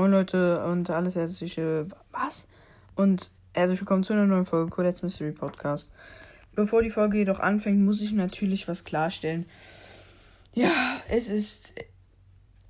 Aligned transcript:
Moin 0.00 0.12
Leute 0.12 0.64
und 0.64 0.88
alles 0.88 1.14
herzliche. 1.14 1.86
Was? 2.10 2.48
Und 2.94 3.30
herzlich 3.52 3.80
willkommen 3.80 4.02
zu 4.02 4.14
einer 4.14 4.24
neuen 4.24 4.46
Folge 4.46 4.70
Colette's 4.70 5.02
Mystery 5.02 5.32
Podcast. 5.32 5.90
Bevor 6.54 6.82
die 6.82 6.88
Folge 6.88 7.18
jedoch 7.18 7.38
anfängt, 7.38 7.82
muss 7.82 8.00
ich 8.00 8.12
natürlich 8.12 8.66
was 8.66 8.84
klarstellen. 8.84 9.44
Ja, 10.54 10.72
es 11.10 11.28
ist. 11.28 11.74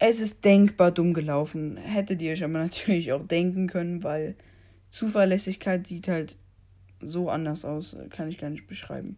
Es 0.01 0.19
ist 0.19 0.45
denkbar 0.45 0.91
dumm 0.91 1.15
gelaufen. 1.15 1.77
Hättet 1.77 2.21
ihr 2.21 2.33
euch 2.33 2.43
aber 2.43 2.55
natürlich 2.55 3.13
auch 3.13 3.25
denken 3.25 3.69
können, 3.69 4.03
weil 4.03 4.35
Zuverlässigkeit 4.91 5.87
sieht 5.87 6.09
halt 6.09 6.37
so 7.01 7.31
anders 7.31 7.65
aus. 7.65 7.97
Kann 8.11 8.29
ich 8.29 8.39
gar 8.39 8.51
nicht 8.51 8.67
beschreiben. 8.67 9.17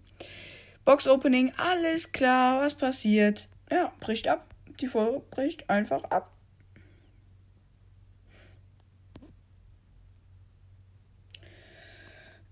Box 0.85 1.09
Opening, 1.09 1.51
alles 1.57 2.13
klar, 2.13 2.61
was 2.61 2.75
passiert? 2.75 3.49
Ja, 3.71 3.91
bricht 4.01 4.29
ab. 4.29 4.55
Die 4.81 4.89
Folge 4.89 5.23
bricht 5.31 5.71
einfach 5.71 6.05
ab. 6.05 6.31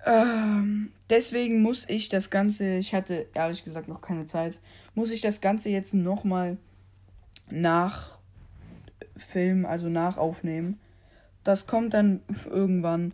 Ähm, 0.06 0.92
deswegen 1.10 1.62
muss 1.62 1.88
ich 1.88 2.08
das 2.08 2.30
Ganze, 2.30 2.76
ich 2.76 2.94
hatte 2.94 3.26
ehrlich 3.34 3.64
gesagt 3.64 3.88
noch 3.88 4.00
keine 4.00 4.26
Zeit, 4.26 4.60
muss 4.94 5.10
ich 5.10 5.20
das 5.20 5.40
Ganze 5.40 5.68
jetzt 5.68 5.94
nochmal 5.94 6.56
nachfilmen, 7.50 9.66
also 9.66 9.88
nachaufnehmen. 9.88 10.78
Das 11.44 11.66
kommt 11.66 11.94
dann 11.94 12.20
irgendwann. 12.48 13.12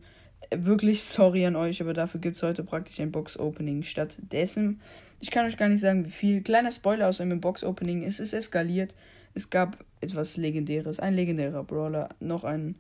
Wirklich 0.54 1.02
sorry 1.02 1.44
an 1.44 1.56
euch, 1.56 1.80
aber 1.80 1.92
dafür 1.92 2.20
gibt 2.20 2.36
es 2.36 2.42
heute 2.42 2.62
praktisch 2.62 3.00
ein 3.00 3.10
Box-Opening. 3.10 3.82
Stattdessen, 3.82 4.80
ich 5.18 5.32
kann 5.32 5.46
euch 5.46 5.56
gar 5.56 5.68
nicht 5.68 5.80
sagen, 5.80 6.06
wie 6.06 6.10
viel. 6.10 6.42
Kleiner 6.42 6.70
Spoiler 6.70 7.08
aus 7.08 7.20
einem 7.20 7.40
Box-Opening. 7.40 8.04
Es 8.04 8.20
ist 8.20 8.32
eskaliert. 8.32 8.94
Es 9.34 9.50
gab 9.50 9.84
etwas 10.00 10.36
Legendäres. 10.36 11.00
Ein 11.00 11.14
legendärer 11.14 11.64
Brawler. 11.64 12.10
Noch 12.20 12.44
ein 12.44 12.76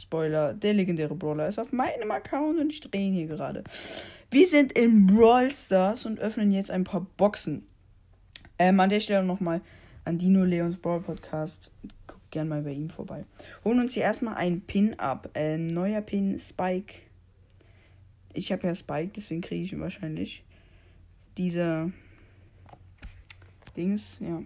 Spoiler, 0.00 0.54
der 0.54 0.74
legendäre 0.74 1.14
Brawler 1.14 1.48
ist 1.48 1.58
auf 1.58 1.72
meinem 1.72 2.10
Account 2.10 2.60
und 2.60 2.70
ich 2.70 2.80
drehe 2.80 3.08
ihn 3.08 3.14
hier 3.14 3.26
gerade. 3.26 3.64
Wir 4.30 4.46
sind 4.46 4.72
in 4.72 5.06
Brawl 5.06 5.54
Stars 5.54 6.06
und 6.06 6.20
öffnen 6.20 6.52
jetzt 6.52 6.70
ein 6.70 6.84
paar 6.84 7.06
Boxen. 7.16 7.66
Ähm, 8.58 8.78
an 8.80 8.90
der 8.90 9.00
Stelle 9.00 9.24
nochmal 9.24 9.60
an 10.04 10.18
Dino 10.18 10.44
Leons 10.44 10.76
Brawl 10.76 11.00
Podcast. 11.00 11.72
Guckt 12.06 12.30
gern 12.30 12.48
mal 12.48 12.62
bei 12.62 12.72
ihm 12.72 12.90
vorbei. 12.90 13.24
Holen 13.64 13.80
uns 13.80 13.94
hier 13.94 14.04
erstmal 14.04 14.34
einen 14.34 14.60
Pin 14.60 14.98
ab. 14.98 15.30
Äh, 15.34 15.58
neuer 15.58 16.00
Pin, 16.00 16.38
Spike. 16.38 16.94
Ich 18.34 18.52
habe 18.52 18.66
ja 18.66 18.74
Spike, 18.74 19.12
deswegen 19.16 19.40
kriege 19.40 19.64
ich 19.64 19.72
ihn 19.72 19.80
wahrscheinlich. 19.80 20.44
Dieser 21.36 21.90
Dings, 23.76 24.18
ja. 24.20 24.42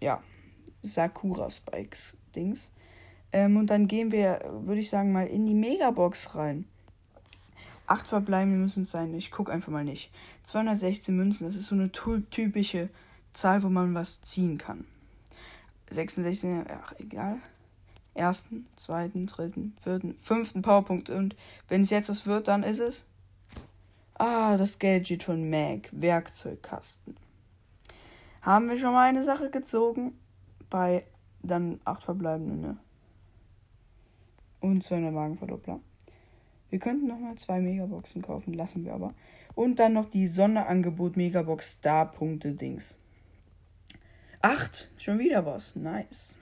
Ja. 0.00 0.22
Sakura 0.82 1.48
Spikes 1.50 2.16
Dings. 2.34 2.70
Ähm, 3.34 3.56
und 3.56 3.66
dann 3.66 3.88
gehen 3.88 4.12
wir, 4.12 4.42
würde 4.64 4.80
ich 4.80 4.88
sagen, 4.88 5.10
mal 5.10 5.26
in 5.26 5.44
die 5.44 5.54
Megabox 5.54 6.36
rein. 6.36 6.66
Acht 7.88 8.06
verbleibende 8.06 8.60
müssen 8.60 8.84
es 8.84 8.92
sein. 8.92 9.12
Ich 9.12 9.32
gucke 9.32 9.50
einfach 9.50 9.72
mal 9.72 9.82
nicht. 9.82 10.12
216 10.44 11.16
Münzen, 11.16 11.44
das 11.44 11.56
ist 11.56 11.66
so 11.66 11.74
eine 11.74 11.90
typische 11.90 12.90
Zahl, 13.32 13.64
wo 13.64 13.68
man 13.68 13.92
was 13.92 14.22
ziehen 14.22 14.56
kann. 14.56 14.84
66, 15.90 16.48
ach 16.70 16.94
egal. 17.00 17.38
Ersten, 18.14 18.68
zweiten, 18.76 19.26
dritten, 19.26 19.76
vierten, 19.82 20.16
fünften 20.22 20.62
Powerpunkt. 20.62 21.10
Und 21.10 21.34
wenn 21.68 21.82
es 21.82 21.90
jetzt 21.90 22.08
was 22.08 22.26
wird, 22.26 22.46
dann 22.46 22.62
ist 22.62 22.78
es. 22.78 23.04
Ah, 24.14 24.56
das 24.56 24.78
Gadget 24.78 25.24
von 25.24 25.50
Mag. 25.50 25.88
Werkzeugkasten. 25.90 27.16
Haben 28.42 28.68
wir 28.68 28.78
schon 28.78 28.92
mal 28.92 29.08
eine 29.08 29.24
Sache 29.24 29.50
gezogen? 29.50 30.16
Bei 30.70 31.04
dann 31.42 31.80
acht 31.84 32.04
verbleibenden, 32.04 32.60
ne? 32.60 32.78
Und 34.70 34.82
200 34.82 35.14
Wagenverdoppler. 35.14 35.80
Wir 36.70 36.78
könnten 36.78 37.06
nochmal 37.06 37.36
zwei 37.36 37.60
Megaboxen 37.60 38.22
kaufen, 38.22 38.54
lassen 38.54 38.84
wir 38.84 38.94
aber. 38.94 39.14
Und 39.54 39.78
dann 39.78 39.92
noch 39.92 40.06
die 40.06 40.26
Sonderangebot 40.26 41.16
Megabox 41.16 41.72
Star 41.72 42.10
Punkte 42.10 42.54
Dings. 42.54 42.96
Acht, 44.40 44.90
schon 44.96 45.18
wieder 45.18 45.46
was, 45.46 45.76
nice. 45.76 46.36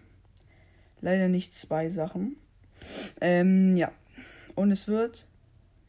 Leider 1.00 1.28
nicht 1.28 1.54
zwei 1.54 1.90
Sachen. 1.90 2.36
Ähm, 3.20 3.76
ja. 3.76 3.92
Und 4.54 4.70
es 4.70 4.88
wird, 4.88 5.28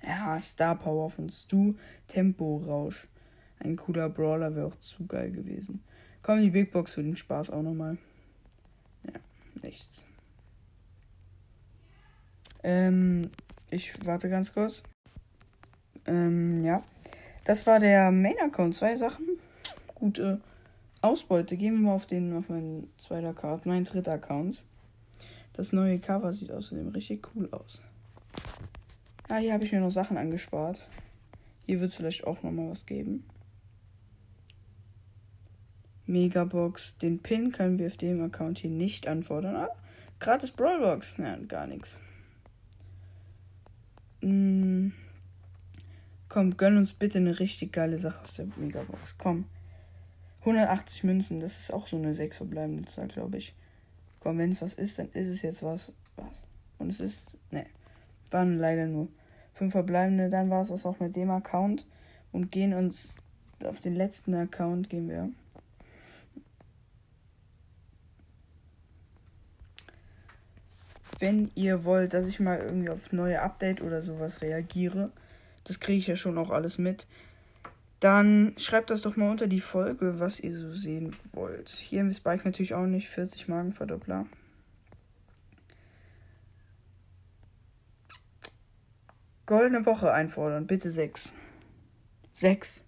ja, 0.01 0.39
Star 0.39 0.77
Power 0.77 1.09
von 1.09 1.29
Stu, 1.29 1.75
Tempo 2.07 2.57
Rausch. 2.57 3.07
Ein 3.59 3.77
cooler 3.77 4.09
Brawler 4.09 4.55
wäre 4.55 4.67
auch 4.67 4.75
zu 4.77 5.05
geil 5.05 5.31
gewesen. 5.31 5.83
Komm, 6.21 6.41
die 6.41 6.49
Big 6.49 6.71
Box 6.71 6.93
für 6.93 7.03
den 7.03 7.15
Spaß 7.15 7.49
auch 7.51 7.61
nochmal. 7.61 7.97
Ja, 9.05 9.19
nichts. 9.63 10.05
Ähm, 12.63 13.29
ich 13.69 14.05
warte 14.05 14.29
ganz 14.29 14.53
kurz. 14.53 14.83
Ähm, 16.05 16.63
ja. 16.63 16.83
Das 17.45 17.67
war 17.67 17.79
der 17.79 18.11
Main-Account. 18.11 18.75
Zwei 18.75 18.95
Sachen. 18.95 19.27
Gute 19.95 20.41
Ausbeute. 21.01 21.57
Gehen 21.57 21.73
wir 21.73 21.87
mal 21.87 21.95
auf 21.95 22.05
den, 22.05 22.35
auf 22.35 22.49
meinen 22.49 22.89
zweiten 22.97 23.27
Account, 23.27 23.65
mein 23.65 23.83
dritter 23.83 24.13
Account. 24.13 24.63
Das 25.53 25.73
neue 25.73 25.99
Cover 25.99 26.33
sieht 26.33 26.51
außerdem 26.51 26.89
richtig 26.89 27.27
cool 27.35 27.49
aus. 27.51 27.81
Ah, 29.29 29.37
hier 29.37 29.53
habe 29.53 29.63
ich 29.63 29.71
mir 29.71 29.81
noch 29.81 29.91
Sachen 29.91 30.17
angespart. 30.17 30.87
Hier 31.65 31.79
wird 31.79 31.91
es 31.91 31.95
vielleicht 31.95 32.25
auch 32.25 32.41
nochmal 32.43 32.71
was 32.71 32.85
geben. 32.85 33.25
Megabox. 36.05 36.97
Den 36.97 37.19
Pin 37.19 37.51
können 37.51 37.79
wir 37.79 37.87
auf 37.87 37.97
dem 37.97 38.21
Account 38.23 38.59
hier 38.59 38.69
nicht 38.69 39.07
anfordern. 39.07 39.55
Ah, 39.55 39.69
gratis 40.19 40.51
Brawlbox. 40.51 41.17
Nein, 41.17 41.47
gar 41.47 41.67
nichts. 41.67 41.99
Komm, 46.33 46.57
gönn 46.57 46.77
uns 46.77 46.93
bitte 46.93 47.19
eine 47.19 47.39
richtig 47.39 47.73
geile 47.73 47.99
Sache 47.99 48.19
aus 48.23 48.33
der 48.33 48.47
Megabox. 48.55 49.13
Komm. 49.19 49.45
180 50.39 51.03
Münzen, 51.03 51.39
das 51.39 51.59
ist 51.59 51.71
auch 51.71 51.85
so 51.85 51.95
eine 51.95 52.15
6 52.15 52.37
verbleibende 52.37 52.89
Zahl, 52.89 53.07
glaube 53.07 53.37
ich. 53.37 53.53
Komm, 54.19 54.39
wenn 54.39 54.51
es 54.51 54.59
was 54.59 54.73
ist, 54.73 54.97
dann 54.97 55.09
ist 55.09 55.27
es 55.27 55.43
jetzt 55.43 55.61
was. 55.61 55.93
Was? 56.15 56.41
Und 56.79 56.89
es 56.89 56.99
ist. 57.01 57.37
Ne. 57.51 57.67
Waren 58.31 58.57
leider 58.57 58.87
nur 58.87 59.09
5 59.53 59.73
verbleibende. 59.73 60.31
Dann 60.31 60.49
war 60.49 60.63
es 60.63 60.69
das 60.69 60.87
auch 60.87 60.99
mit 60.99 61.15
dem 61.15 61.29
Account. 61.29 61.85
Und 62.31 62.51
gehen 62.51 62.73
uns 62.73 63.13
auf 63.63 63.79
den 63.79 63.93
letzten 63.93 64.33
Account 64.33 64.89
gehen 64.89 65.09
wir. 65.09 65.29
wenn 71.19 71.51
ihr 71.55 71.85
wollt, 71.85 72.13
dass 72.15 72.27
ich 72.27 72.39
mal 72.41 72.57
irgendwie 72.57 72.89
auf 72.89 73.13
neue 73.13 73.41
Update 73.41 73.81
oder 73.81 74.01
sowas 74.01 74.41
reagiere, 74.41 75.11
das 75.63 75.79
kriege 75.79 75.97
ich 75.97 76.07
ja 76.07 76.15
schon 76.15 76.37
auch 76.37 76.49
alles 76.49 76.77
mit, 76.77 77.07
dann 77.99 78.53
schreibt 78.57 78.89
das 78.89 79.01
doch 79.01 79.15
mal 79.15 79.31
unter 79.31 79.47
die 79.47 79.61
Folge, 79.61 80.19
was 80.19 80.39
ihr 80.39 80.53
so 80.53 80.73
sehen 80.73 81.15
wollt. 81.31 81.69
Hier 81.69 82.01
im 82.01 82.13
Spike 82.13 82.43
natürlich 82.43 82.73
auch 82.73 82.85
nicht 82.85 83.09
40 83.09 83.47
Magenverdoppler. 83.47 84.25
Goldene 89.45 89.85
Woche 89.85 90.13
einfordern, 90.13 90.67
bitte 90.67 90.91
6. 90.91 91.33
6. 92.31 92.85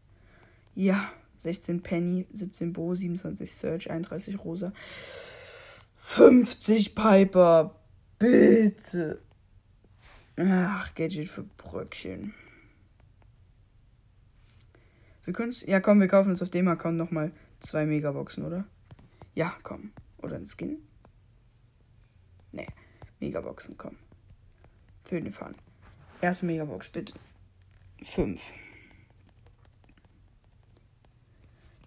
Ja, 0.73 1.11
16 1.37 1.81
Penny, 1.81 2.27
17 2.33 2.73
Bo, 2.73 2.95
27 2.95 3.51
Search, 3.51 3.91
31 3.91 4.43
Rosa, 4.43 4.73
50 5.97 6.95
Piper, 6.95 7.75
Bitte. 8.17 9.21
Ach, 10.37 10.93
Gadget 10.95 11.29
für 11.29 11.43
Bröckchen. 11.43 12.33
Wir 15.25 15.33
können 15.33 15.53
Ja, 15.65 15.79
komm, 15.79 15.99
wir 15.99 16.07
kaufen 16.07 16.29
uns 16.29 16.41
auf 16.41 16.49
dem 16.49 16.67
Account 16.67 16.97
nochmal 16.97 17.31
zwei 17.59 17.85
Megaboxen, 17.85 18.45
oder? 18.45 18.65
Ja, 19.33 19.55
komm. 19.63 19.91
Oder 20.19 20.37
ein 20.37 20.45
Skin? 20.45 20.77
Nee. 22.51 22.67
Megaboxen, 23.19 23.77
komm. 23.77 23.97
Für 25.03 25.21
den 25.21 25.31
Fun. 25.31 25.55
Erste 26.21 26.45
Megabox, 26.45 26.89
bitte. 26.89 27.13
Fünf. 28.01 28.41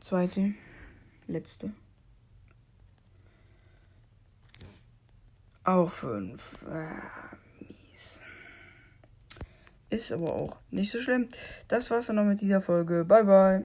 Zweite. 0.01 0.55
Letzte. 1.27 1.73
Auch 5.65 5.91
5. 5.91 6.67
Ah, 6.67 7.37
mies. 7.37 7.48
Ist 9.91 10.13
aber 10.13 10.35
auch 10.35 10.57
nicht 10.71 10.93
so 10.93 11.01
schlimm. 11.01 11.29
Das 11.67 11.91
war's 11.91 12.07
dann 12.07 12.17
noch 12.17 12.25
mit 12.25 12.41
dieser 12.41 12.61
Folge. 12.61 13.05
Bye, 13.05 13.25
bye. 13.25 13.57